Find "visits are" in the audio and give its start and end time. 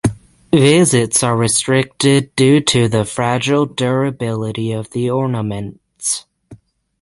0.51-1.37